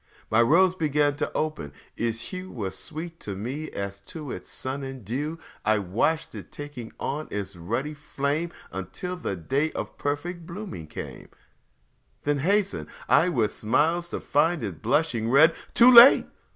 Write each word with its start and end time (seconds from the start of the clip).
My 0.31 0.41
rose 0.41 0.73
began 0.73 1.15
to 1.17 1.31
open, 1.33 1.65
and 1.65 1.73
its 1.95 2.21
hue 2.21 2.49
Was 2.49 2.75
sweet 2.75 3.19
to 3.19 3.35
me 3.35 3.69
as 3.69 3.99
to 4.05 4.31
it 4.31 4.47
sun 4.47 4.81
and 4.81 5.05
dew; 5.05 5.37
I 5.63 5.77
watched 5.77 6.33
it 6.33 6.51
taking 6.51 6.91
on 6.99 7.27
its 7.29 7.55
ruddy 7.55 7.93
flame 7.93 8.49
Until 8.71 9.15
the 9.15 9.35
day 9.35 9.71
of 9.73 9.99
perfect 9.99 10.47
blooming 10.47 10.87
came, 10.87 11.29
Then 12.23 12.39
hasted 12.39 12.87
I 13.07 13.29
with 13.29 13.53
smiles 13.53 14.09
to 14.09 14.19
find 14.19 14.63
it 14.63 14.81
blushing 14.81 15.29
red 15.29 15.53
Too 15.75 15.91
late! 15.91 16.25